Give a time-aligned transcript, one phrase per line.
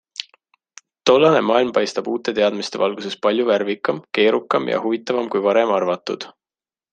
[1.09, 6.27] Tollane maailm paistab uute teadmiste valguses palju värvikam, keerukam ja huvitavam kui varem arvatud.